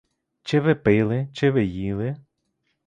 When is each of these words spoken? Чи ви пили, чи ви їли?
Чи 0.43 0.59
ви 0.59 0.75
пили, 0.75 1.27
чи 1.33 1.51
ви 1.51 1.65
їли? 1.65 2.15